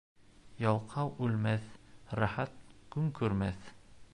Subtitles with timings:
[0.63, 1.67] Ялҡау үлмәҫ,
[2.23, 2.57] рәхәт
[2.97, 3.73] көн күрмәҫ.